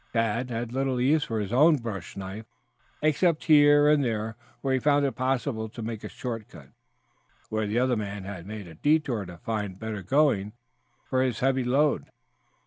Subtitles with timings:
[0.13, 2.47] Tad had little use for his own bush knife,
[3.03, 6.69] except here and there where he found it possible to make a short cut
[7.49, 10.53] where the other man had made a detour to find better going
[11.05, 12.05] for his heavy load.